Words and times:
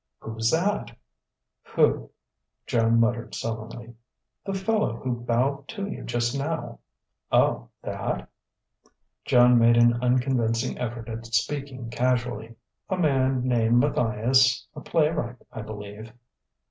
"Who's 0.21 0.49
that?" 0.49 0.97
"Who?" 1.75 2.09
Joan 2.65 2.99
muttered 2.99 3.35
sullenly. 3.35 3.93
"The 4.43 4.55
fellow 4.55 4.95
who 4.95 5.21
bowed 5.21 5.67
to 5.67 5.85
you 5.87 6.03
just 6.05 6.35
now." 6.35 6.79
"Oh, 7.31 7.69
that?" 7.83 8.27
Joan 9.25 9.59
made 9.59 9.77
an 9.77 10.01
unconvincing 10.03 10.79
effort 10.79 11.07
at 11.07 11.27
speaking 11.27 11.91
casually: 11.91 12.55
"A 12.89 12.97
man 12.97 13.47
named 13.47 13.77
Matthias 13.77 14.65
a 14.75 14.81
playwright, 14.81 15.35
I 15.53 15.61
believe." 15.61 16.11